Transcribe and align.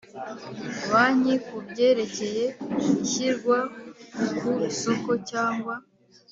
Banki 0.89 1.33
ku 1.47 1.57
byerekeye 1.69 2.45
ishyirwa 3.01 3.57
ku 4.43 4.49
isoko 4.71 5.11
cyangwa 5.29 5.73